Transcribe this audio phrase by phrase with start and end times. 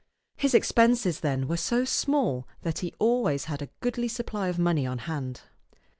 [0.35, 4.87] His expenses, then, were so small that he always had a goodly supply of money
[4.87, 5.41] on hand.